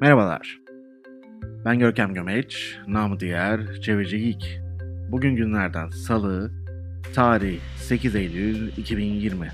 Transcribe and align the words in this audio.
Merhabalar. 0.00 0.60
Ben 1.64 1.78
Görkem 1.78 2.14
Gömeç, 2.14 2.78
namı 2.86 3.20
diğer 3.20 3.80
Çevreci 3.80 4.18
Geek. 4.18 4.60
Bugün 5.08 5.36
günlerden 5.36 5.88
salı, 5.88 6.50
tarih 7.14 7.60
8 7.76 8.16
Eylül 8.16 8.68
2020. 8.76 9.48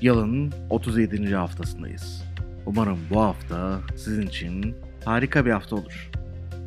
Yılın 0.00 0.52
37. 0.70 1.34
haftasındayız. 1.34 2.24
Umarım 2.66 2.98
bu 3.10 3.20
hafta 3.20 3.80
sizin 3.96 4.26
için 4.26 4.74
harika 5.04 5.46
bir 5.46 5.50
hafta 5.50 5.76
olur. 5.76 6.10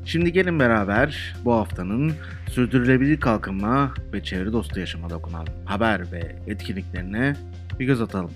Şimdi 0.06 0.32
gelin 0.32 0.60
beraber 0.60 1.36
bu 1.46 1.54
haftanın 1.54 2.14
sürdürülebilir 2.50 3.20
kalkınma 3.20 3.94
ve 4.14 4.24
çevre 4.24 4.54
dostu 4.54 4.80
yaşama 4.80 5.10
dokunan 5.10 5.48
haber 5.66 6.12
ve 6.12 6.36
etkinliklerine 6.48 7.36
bir 7.80 7.86
göz 7.86 8.02
atalım. 8.02 8.32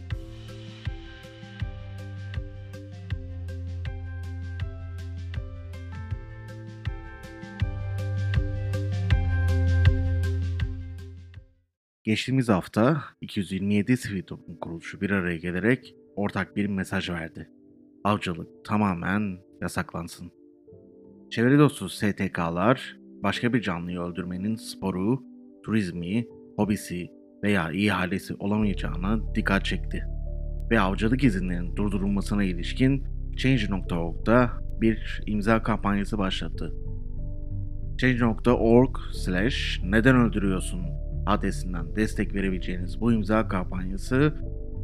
Geçtiğimiz 12.07 12.49
hafta 12.49 13.03
227 13.21 13.97
sivil 13.97 14.23
toplum 14.23 14.55
kuruluşu 14.55 15.01
bir 15.01 15.09
araya 15.09 15.37
gelerek 15.37 15.95
ortak 16.15 16.55
bir 16.55 16.65
mesaj 16.65 17.09
verdi. 17.09 17.49
Avcılık 18.03 18.65
tamamen 18.65 19.37
yasaklansın. 19.61 20.31
Çevre 21.29 21.59
dostu 21.59 21.89
STK'lar 21.89 22.97
başka 23.23 23.53
bir 23.53 23.61
canlıyı 23.61 23.99
öldürmenin 23.99 24.55
sporu, 24.55 25.23
turizmi, 25.65 26.27
hobisi 26.55 27.07
veya 27.43 27.71
ihalesi 27.71 28.35
olamayacağına 28.35 29.35
dikkat 29.35 29.65
çekti. 29.65 30.03
Ve 30.71 30.79
avcılık 30.79 31.23
izinlerinin 31.23 31.75
durdurulmasına 31.75 32.43
ilişkin 32.43 33.03
Change.org'da 33.37 34.51
bir 34.81 35.21
imza 35.25 35.63
kampanyası 35.63 36.17
başlattı. 36.17 36.73
Change.org 37.97 38.97
slash 39.13 39.81
neden 39.83 40.15
öldürüyorsun 40.15 41.06
adresinden 41.27 41.95
destek 41.95 42.35
verebileceğiniz 42.35 43.01
bu 43.01 43.13
imza 43.13 43.47
kampanyası 43.47 44.33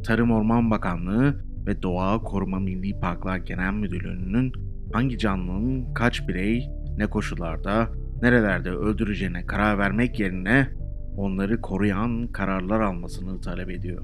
Tarım 0.06 0.30
Orman 0.30 0.70
Bakanlığı 0.70 1.44
ve 1.66 1.82
Doğa 1.82 2.22
Koruma 2.22 2.58
Milli 2.60 3.00
Parklar 3.00 3.36
Genel 3.36 3.72
Müdürlüğü'nün 3.72 4.52
hangi 4.92 5.18
canlının 5.18 5.94
kaç 5.94 6.28
birey, 6.28 6.70
ne 6.96 7.06
koşullarda, 7.06 7.88
nerelerde 8.22 8.70
öldüreceğine 8.70 9.46
karar 9.46 9.78
vermek 9.78 10.20
yerine 10.20 10.68
onları 11.16 11.60
koruyan 11.60 12.26
kararlar 12.26 12.80
almasını 12.80 13.40
talep 13.40 13.70
ediyor. 13.70 14.02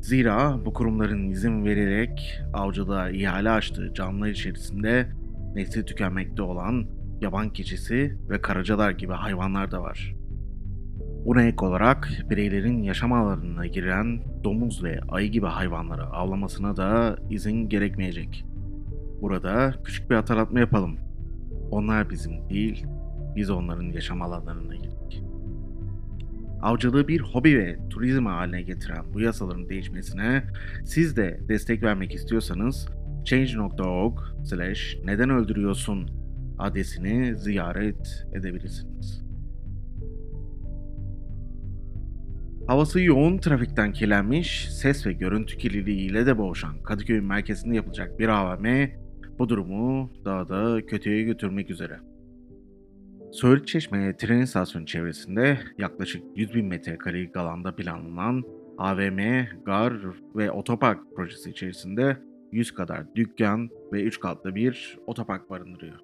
Zira 0.00 0.64
bu 0.64 0.72
kurumların 0.72 1.30
izin 1.30 1.64
vererek 1.64 2.40
avcılığa 2.52 3.10
ihale 3.10 3.50
açtığı 3.50 3.94
canlılar 3.94 4.28
içerisinde 4.28 5.06
nesli 5.54 5.84
tükenmekte 5.84 6.42
olan 6.42 6.86
yaban 7.20 7.50
keçisi 7.50 8.18
ve 8.30 8.40
karacalar 8.40 8.90
gibi 8.90 9.12
hayvanlar 9.12 9.70
da 9.70 9.82
var. 9.82 10.14
Buna 11.24 11.42
ek 11.42 11.66
olarak 11.66 12.08
bireylerin 12.30 12.82
yaşam 12.82 13.12
alanına 13.12 13.66
giren 13.66 14.20
domuz 14.44 14.84
ve 14.84 15.00
ayı 15.08 15.30
gibi 15.30 15.46
hayvanları 15.46 16.06
avlamasına 16.06 16.76
da 16.76 17.16
izin 17.30 17.68
gerekmeyecek. 17.68 18.44
Burada 19.20 19.74
küçük 19.84 20.10
bir 20.10 20.14
hatırlatma 20.14 20.60
yapalım. 20.60 20.96
Onlar 21.70 22.10
bizim 22.10 22.50
değil, 22.50 22.86
biz 23.36 23.50
onların 23.50 23.84
yaşam 23.84 24.22
alanlarına 24.22 24.74
girdik. 24.74 25.22
Avcılığı 26.62 27.08
bir 27.08 27.20
hobi 27.20 27.58
ve 27.58 27.78
turizm 27.90 28.26
haline 28.26 28.62
getiren 28.62 29.04
bu 29.14 29.20
yasaların 29.20 29.68
değişmesine 29.68 30.44
siz 30.84 31.16
de 31.16 31.40
destek 31.48 31.82
vermek 31.82 32.14
istiyorsanız 32.14 32.88
change.org 33.24 34.18
slash 34.44 34.98
neden 35.04 35.30
öldürüyorsun 35.30 36.10
adresini 36.58 37.36
ziyaret 37.36 38.26
edebilirsiniz. 38.34 39.23
Havası 42.66 43.00
yoğun 43.00 43.38
trafikten 43.38 43.92
kirlenmiş, 43.92 44.68
ses 44.70 45.06
ve 45.06 45.12
görüntü 45.12 45.58
kirliliğiyle 45.58 46.26
de 46.26 46.38
boğuşan 46.38 46.82
Kadıköy 46.82 47.20
merkezinde 47.20 47.76
yapılacak 47.76 48.18
bir 48.18 48.28
AVM 48.28 48.90
bu 49.38 49.48
durumu 49.48 50.10
daha 50.24 50.48
da 50.48 50.86
kötüye 50.86 51.22
götürmek 51.22 51.70
üzere. 51.70 52.00
Söğüt 53.32 53.66
Çeşme 53.66 54.16
tren 54.16 54.40
istasyonu 54.40 54.86
çevresinde 54.86 55.58
yaklaşık 55.78 56.22
100 56.36 56.54
bin 56.54 56.66
metrekarelik 56.66 57.36
alanda 57.36 57.76
planlanan 57.76 58.42
AVM, 58.78 59.46
gar 59.64 59.94
ve 60.36 60.50
otopark 60.50 61.16
projesi 61.16 61.50
içerisinde 61.50 62.16
100 62.52 62.74
kadar 62.74 63.14
dükkan 63.14 63.70
ve 63.92 64.02
3 64.02 64.20
katlı 64.20 64.54
bir 64.54 64.98
otopark 65.06 65.50
barındırıyor. 65.50 65.98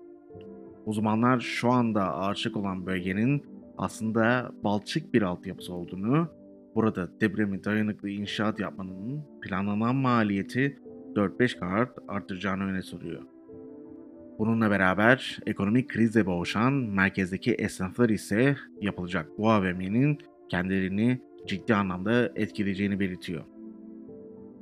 Uzmanlar 0.86 1.40
şu 1.40 1.70
anda 1.70 2.16
ağaçlık 2.16 2.56
olan 2.56 2.86
bölgenin 2.86 3.42
aslında 3.78 4.50
balçık 4.64 5.14
bir 5.14 5.22
altyapısı 5.22 5.74
olduğunu, 5.74 6.39
burada 6.74 7.20
depremi 7.20 7.64
dayanıklı 7.64 8.08
inşaat 8.08 8.60
yapmanın 8.60 9.24
planlanan 9.42 9.96
maliyeti 9.96 10.78
4-5 11.14 11.58
kat 11.58 11.98
arttıracağını 12.08 12.64
öne 12.64 12.82
sürüyor. 12.82 13.22
Bununla 14.38 14.70
beraber 14.70 15.38
ekonomik 15.46 15.88
krizle 15.88 16.26
boğuşan 16.26 16.72
merkezdeki 16.72 17.52
esnaflar 17.52 18.08
ise 18.08 18.56
yapılacak 18.80 19.28
bu 19.38 19.50
AVM'nin 19.50 20.18
kendilerini 20.48 21.20
ciddi 21.46 21.74
anlamda 21.74 22.32
etkileyeceğini 22.34 23.00
belirtiyor. 23.00 23.44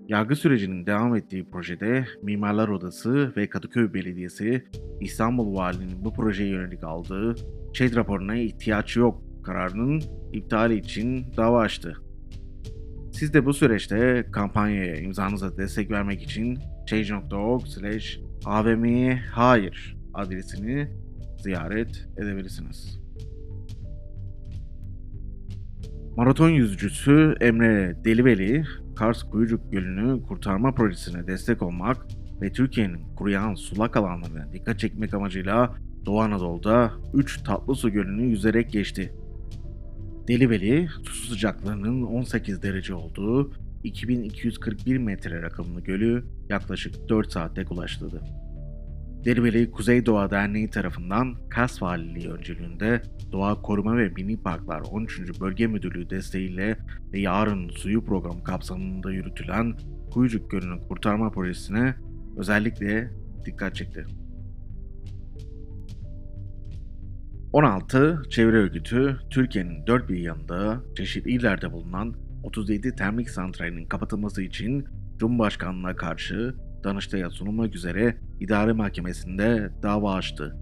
Yargı 0.09 0.37
sürecinin 0.37 0.87
devam 0.87 1.17
ettiği 1.17 1.51
projede 1.51 2.05
Mimarlar 2.23 2.69
Odası 2.69 3.33
ve 3.37 3.49
Kadıköy 3.49 3.95
Belediyesi 3.95 4.65
İstanbul 5.01 5.55
Valiliğinin 5.55 6.05
bu 6.05 6.13
projeye 6.13 6.51
yönelik 6.51 6.85
aldığı 6.85 7.35
ÇED 7.73 7.97
raporuna 7.97 8.37
ihtiyaç 8.37 8.97
yok 8.97 9.28
kararının 9.49 10.03
iptali 10.33 10.77
için 10.77 11.27
dava 11.37 11.61
açtı. 11.61 11.97
Siz 13.13 13.35
de 13.35 13.47
bu 13.47 13.55
süreçte 13.55 14.27
kampanyaya 14.33 14.97
imzanıza 14.97 15.59
destek 15.59 15.91
vermek 15.91 16.23
için 16.23 16.59
change.org 16.87 17.67
slash 17.67 18.21
avm'ye 18.45 19.17
hayır 19.17 19.97
adresini 20.15 20.89
ziyaret 21.39 22.09
edebilirsiniz. 22.17 23.01
Maraton 26.17 26.51
yüzücüsü 26.51 27.35
Emre 27.41 27.97
Deliveli, 28.05 28.65
Kars 28.97 29.23
Kuyucuk 29.23 29.73
Gölü'nü 29.73 30.23
kurtarma 30.23 30.75
projesine 30.75 31.27
destek 31.27 31.63
olmak 31.63 32.07
ve 32.43 32.53
Türkiye'nin 32.53 33.15
kuruyan 33.17 33.55
sulak 33.55 33.97
alanlarına 33.97 34.53
dikkat 34.53 34.79
çekmek 34.79 35.15
amacıyla 35.15 35.75
Doğu 36.07 36.21
Anadolu'da 36.21 36.93
3 37.15 37.43
tatlı 37.43 37.75
su 37.75 37.91
gölünü 37.91 38.27
yüzerek 38.27 38.73
geçti. 38.73 39.13
Deliveli, 40.29 40.89
su 41.03 41.27
sıcaklığının 41.27 42.03
18 42.03 42.63
derece 42.63 42.95
olduğu 42.95 43.53
2241 43.85 44.99
metre 44.99 45.43
rakımlı 45.43 45.81
gölü 45.81 46.25
yaklaşık 46.49 47.09
4 47.09 47.33
saatte 47.33 47.65
ulaştırdı. 47.71 48.23
Deliveli 49.25 49.71
Kuzey 49.71 50.07
Doğa 50.07 50.31
Derneği 50.31 50.71
tarafından 50.71 51.35
Kars 51.49 51.83
Valiliği 51.83 52.31
öncülüğünde 52.31 53.03
Doğa 53.33 53.63
Koruma 53.63 53.97
ve 53.97 54.09
Mini 54.09 54.43
Parklar 54.43 54.81
13. 54.81 55.41
Bölge 55.41 55.67
Müdürlüğü 55.67 56.11
desteğiyle 56.11 56.79
ve 57.13 57.21
Yarın 57.21 57.69
Suyu 57.69 58.05
programı 58.05 58.45
kapsamında 58.45 59.13
yürütülen 59.13 59.75
Kuyucuk 60.11 60.51
Gölü'nü 60.51 60.81
kurtarma 60.81 61.31
projesine 61.31 61.95
özellikle 62.37 63.11
dikkat 63.45 63.75
çekti. 63.75 64.07
16 67.53 68.23
çevre 68.31 68.57
örgütü 68.57 69.17
Türkiye'nin 69.31 69.87
dört 69.87 70.09
bir 70.09 70.19
yanında 70.19 70.81
çeşitli 70.97 71.31
illerde 71.31 71.73
bulunan 71.73 72.15
37 72.43 72.95
termik 72.95 73.31
santralinin 73.31 73.87
kapatılması 73.87 74.43
için 74.43 74.85
Cumhurbaşkanlığına 75.19 75.97
karşı 75.97 76.55
Danıştay'a 76.85 77.31
sunulmak 77.31 77.75
üzere 77.75 78.17
idare 78.41 78.73
mahkemesinde 78.73 79.71
dava 79.83 80.15
açtı. 80.15 80.57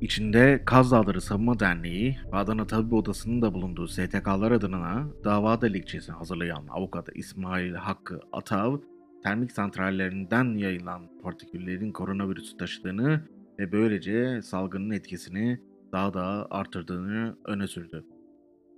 İçinde 0.00 0.62
Kaz 0.64 0.90
Dağları 0.90 1.20
Savunma 1.20 1.60
Derneği 1.60 2.16
ve 2.32 2.36
Adana 2.36 2.66
Tabip 2.66 2.92
Odası'nın 2.92 3.42
da 3.42 3.54
bulunduğu 3.54 3.88
STK'lar 3.88 4.50
adına 4.52 5.08
dava 5.24 5.60
dilekçesi 5.60 6.12
hazırlayan 6.12 6.66
avukat 6.68 7.08
İsmail 7.14 7.74
Hakkı 7.74 8.20
Atav, 8.32 8.78
termik 9.22 9.52
santrallerinden 9.52 10.58
yayılan 10.58 11.02
partiküllerin 11.22 11.92
koronavirüsü 11.92 12.56
taşıdığını 12.56 13.20
ve 13.58 13.72
böylece 13.72 14.42
salgının 14.42 14.90
etkisini 14.90 15.60
daha 15.92 16.14
da 16.14 16.46
artırdığını 16.50 17.36
öne 17.44 17.66
sürdü. 17.66 18.04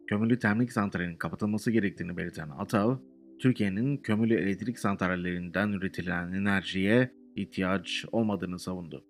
Kömürlü 0.07 0.39
termik 0.39 0.73
santralinin 0.73 1.17
kapatılması 1.17 1.71
gerektiğini 1.71 2.17
belirten 2.17 2.49
Atav, 2.59 2.97
Türkiye'nin 3.39 3.97
kömürlü 3.97 4.35
elektrik 4.35 4.79
santrallerinden 4.79 5.73
üretilen 5.73 6.33
enerjiye 6.33 7.13
ihtiyaç 7.37 8.05
olmadığını 8.13 8.59
savundu. 8.59 9.05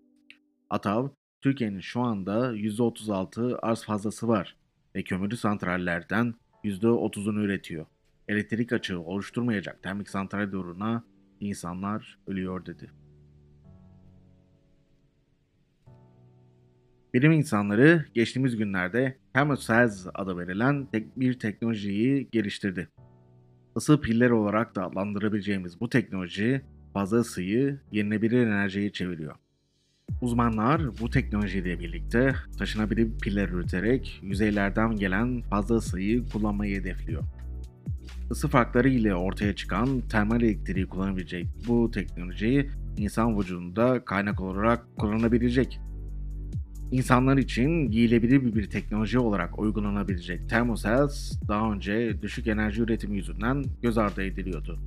Atav, 0.71 1.09
Türkiye'nin 1.41 1.81
şu 1.81 2.01
anda 2.01 2.57
%36 2.57 3.57
arz 3.57 3.85
fazlası 3.85 4.29
var 4.29 4.57
ve 4.97 5.03
kömürlü 5.03 5.37
santrallerden 5.37 6.35
%30'unu 6.65 7.41
üretiyor. 7.41 7.87
Elektrik 8.29 8.73
açığı 8.73 9.01
oluşturmayacak 9.01 9.83
termik 9.83 10.09
santral 10.09 10.53
uğruna 10.53 11.05
insanlar 11.41 12.19
ölüyor 12.27 12.67
dedi. 12.67 13.02
Bilim 17.15 17.33
insanları 17.33 18.05
geçtiğimiz 18.15 18.57
günlerde 18.57 19.17
Thermocells 19.35 20.07
adı 20.15 20.39
verilen 20.39 20.87
tek 20.87 21.21
bir 21.21 21.39
teknolojiyi 21.39 22.29
geliştirdi. 22.33 22.89
Isı 23.77 24.01
piller 24.01 24.31
olarak 24.31 24.77
da 24.77 24.87
adlandırabileceğimiz 24.87 25.81
bu 25.81 25.89
teknoloji 25.89 26.63
fazla 26.95 27.17
ısıyı 27.17 27.81
yenilebilir 27.93 28.47
enerjiye 28.47 28.93
çeviriyor. 28.93 29.35
Uzmanlar 30.23 30.83
bu 31.01 31.11
teknolojiyle 31.11 31.81
birlikte 31.81 32.35
taşınabilir 32.59 33.19
piller 33.19 33.49
üreterek 33.49 34.21
yüzeylerden 34.23 34.97
gelen 34.97 35.43
fazla 35.43 35.75
ısıyı 35.75 36.25
kullanmayı 36.29 36.81
hedefliyor. 36.81 37.23
Isı 38.31 38.49
farkları 38.49 38.89
ile 38.89 39.15
ortaya 39.15 39.55
çıkan 39.55 40.01
termal 40.01 40.43
elektriği 40.43 40.87
kullanabilecek 40.87 41.47
bu 41.69 41.91
teknolojiyi 41.91 42.71
insan 42.97 43.39
vücudunda 43.39 44.05
kaynak 44.05 44.41
olarak 44.41 44.97
kullanabilecek. 44.97 45.81
İnsanlar 46.93 47.37
için 47.37 47.91
giyilebilir 47.91 48.55
bir 48.55 48.71
teknoloji 48.71 49.19
olarak 49.19 49.59
uygulanabilecek 49.59 50.49
Thermocells 50.49 51.33
daha 51.49 51.73
önce 51.73 52.23
düşük 52.23 52.47
enerji 52.47 52.83
üretimi 52.83 53.17
yüzünden 53.17 53.65
göz 53.83 53.99
ardı 53.99 54.23
ediliyordu. 54.23 54.79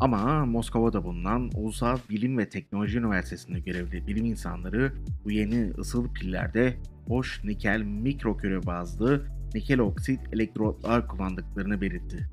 Ama 0.00 0.46
Moskova'da 0.46 1.04
bulunan 1.04 1.50
Ulusal 1.54 1.98
Bilim 2.10 2.38
ve 2.38 2.48
Teknoloji 2.48 2.98
Üniversitesi'nde 2.98 3.60
görevli 3.60 4.06
bilim 4.06 4.24
insanları 4.24 4.92
bu 5.24 5.30
yeni 5.30 5.70
ısıl 5.78 6.12
pillerde 6.12 6.74
hoş 7.06 7.44
nikel 7.44 7.82
mikroköre 7.82 8.66
bazlı 8.66 9.26
nikel 9.54 9.78
oksit 9.78 10.20
elektrotlar 10.32 11.08
kullandıklarını 11.08 11.80
belirtti. 11.80 12.28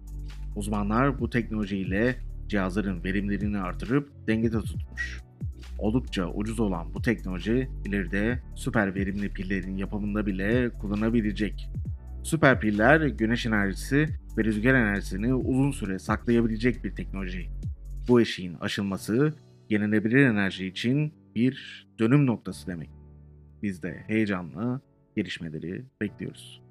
Uzmanlar 0.56 1.20
bu 1.20 1.30
teknolojiyle 1.30 2.16
cihazların 2.48 3.04
verimlerini 3.04 3.60
artırıp 3.60 4.10
dengede 4.28 4.60
tutmuş. 4.62 5.31
Oldukça 5.81 6.28
ucuz 6.28 6.60
olan 6.60 6.94
bu 6.94 7.01
teknoloji 7.01 7.69
ileride 7.86 8.39
süper 8.56 8.95
verimli 8.95 9.33
pillerin 9.33 9.78
yapımında 9.78 10.25
bile 10.25 10.69
kullanabilecek. 10.69 11.69
Süper 12.24 12.60
piller 12.60 13.01
güneş 13.01 13.45
enerjisi 13.45 14.07
ve 14.38 14.44
rüzgar 14.44 14.74
enerjisini 14.74 15.33
uzun 15.33 15.72
süre 15.72 16.00
saklayabilecek 16.00 16.83
bir 16.83 16.95
teknoloji. 16.95 17.50
Bu 18.07 18.22
eşiğin 18.22 18.54
aşılması 18.54 19.33
yenilebilir 19.69 20.25
enerji 20.25 20.68
için 20.68 21.13
bir 21.36 21.88
dönüm 22.00 22.25
noktası 22.25 22.68
demek. 22.68 22.89
Biz 23.63 23.84
de 23.84 24.04
heyecanla 24.07 24.81
gelişmeleri 25.16 25.86
bekliyoruz. 26.01 26.62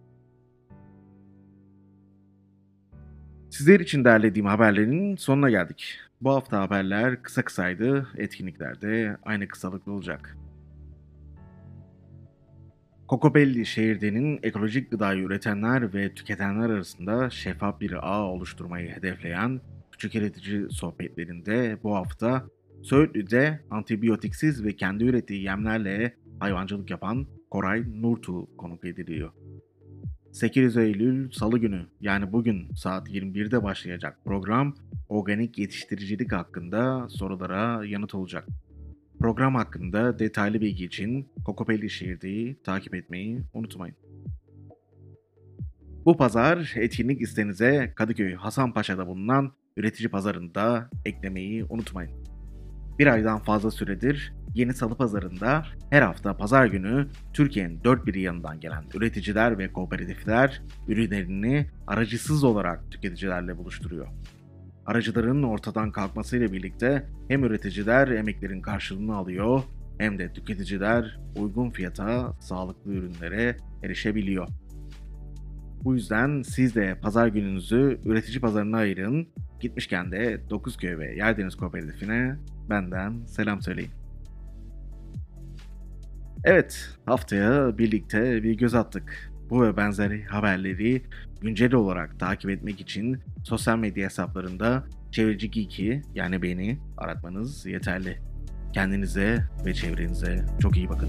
Sizler 3.51 3.81
için 3.81 4.05
derlediğim 4.05 4.47
haberlerin 4.47 5.17
sonuna 5.17 5.51
geldik. 5.51 5.99
Bu 6.21 6.31
hafta 6.31 6.61
haberler 6.61 7.23
kısa 7.23 7.43
kısaydı, 7.43 8.09
etkinlikler 8.17 8.81
de 8.81 9.17
aynı 9.23 9.49
kısalıklı 9.49 9.93
olacak. 9.93 10.37
Kokobelli 13.09 13.67
şehirdenin 13.67 14.41
ekolojik 14.43 14.91
gıdayı 14.91 15.23
üretenler 15.23 15.95
ve 15.95 16.15
tüketenler 16.15 16.71
arasında 16.71 17.31
şeffaf 17.31 17.81
bir 17.81 18.13
ağ 18.13 18.23
oluşturmayı 18.23 18.89
hedefleyen 18.89 19.61
küçük 19.93 20.15
üretici 20.15 20.71
sohbetlerinde 20.71 21.79
bu 21.83 21.95
hafta 21.95 22.47
Söğütlü'de 22.83 23.61
antibiyotiksiz 23.71 24.65
ve 24.65 24.77
kendi 24.77 25.05
ürettiği 25.05 25.43
yemlerle 25.43 26.17
hayvancılık 26.41 26.91
yapan 26.91 27.27
Koray 27.51 27.85
Nurtu 28.03 28.57
konuk 28.57 28.85
ediliyor. 28.85 29.33
8 30.33 30.77
Eylül 30.77 31.31
Salı 31.31 31.59
günü 31.59 31.87
yani 32.01 32.33
bugün 32.33 32.75
saat 32.75 33.09
21'de 33.09 33.63
başlayacak 33.63 34.19
program 34.25 34.75
organik 35.09 35.59
yetiştiricilik 35.59 36.33
hakkında 36.33 37.09
sorulara 37.09 37.85
yanıt 37.85 38.15
olacak. 38.15 38.47
Program 39.19 39.55
hakkında 39.55 40.19
detaylı 40.19 40.61
bilgi 40.61 40.85
için 40.85 41.29
Kokopelli 41.45 41.91
Şehirde'yi 41.91 42.57
takip 42.65 42.95
etmeyi 42.95 43.43
unutmayın. 43.55 43.97
Bu 46.05 46.17
pazar 46.17 46.73
etkinlik 46.77 47.21
listenize 47.21 47.93
Kadıköy 47.97 48.35
Hasanpaşa'da 48.35 49.07
bulunan 49.07 49.53
üretici 49.77 50.09
pazarında 50.09 50.91
eklemeyi 51.05 51.65
unutmayın. 51.65 52.13
Bir 52.99 53.07
aydan 53.07 53.39
fazla 53.39 53.71
süredir 53.71 54.33
Yeni 54.55 54.75
Salı 54.75 54.95
Pazarı'nda 54.95 55.63
her 55.91 56.03
hafta 56.03 56.37
pazar 56.37 56.67
günü 56.67 57.07
Türkiye'nin 57.33 57.85
dört 57.85 58.07
bir 58.07 58.15
yanından 58.15 58.61
gelen 58.61 58.85
üreticiler 58.95 59.59
ve 59.59 59.73
kooperatifler 59.73 60.63
ürünlerini 60.89 61.67
aracısız 61.87 62.45
olarak 62.45 62.91
tüketicilerle 62.91 63.57
buluşturuyor. 63.57 64.07
Aracıların 64.87 65.43
ortadan 65.43 65.93
kalkmasıyla 65.93 66.53
birlikte 66.53 67.07
hem 67.29 67.45
üreticiler 67.45 68.09
emeklerin 68.09 68.61
karşılığını 68.61 69.17
alıyor 69.17 69.63
hem 69.99 70.19
de 70.19 70.33
tüketiciler 70.33 71.19
uygun 71.37 71.71
fiyata 71.71 72.33
sağlıklı 72.41 72.93
ürünlere 72.93 73.57
erişebiliyor. 73.83 74.49
Bu 75.85 75.95
yüzden 75.95 76.43
siz 76.43 76.75
de 76.75 76.99
pazar 77.03 77.29
gününüzü 77.29 78.01
üretici 78.05 78.41
pazarına 78.41 78.77
ayırın. 78.77 79.29
Gitmişken 79.61 80.13
de 80.13 80.41
Dokuzköy 80.51 80.99
ve 80.99 81.17
Yerdeniz 81.17 81.55
Kooperatifine 81.55 82.37
benden 82.71 83.25
selam 83.27 83.63
söyleyin. 83.63 84.00
Evet, 86.45 86.89
haftaya 87.07 87.79
birlikte 87.79 88.43
bir 88.43 88.55
göz 88.55 88.75
attık. 88.75 89.33
Bu 89.51 89.63
ve 89.63 89.77
benzeri 89.77 90.25
haberleri 90.25 91.03
güncel 91.41 91.75
olarak 91.75 92.21
takip 92.21 92.51
etmek 92.51 92.81
için 92.81 93.19
sosyal 93.45 93.79
medya 93.79 94.05
hesaplarında 94.05 94.85
Çevreci 95.13 95.51
Geek'i 95.51 96.03
yani 96.15 96.43
beni 96.43 96.79
aratmanız 96.97 97.67
yeterli. 97.67 98.19
Kendinize 98.73 99.45
ve 99.65 99.75
çevrenize 99.75 100.47
çok 100.63 100.77
iyi 100.77 100.89
bakın. 100.89 101.09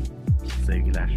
Sevgiler. 0.66 1.16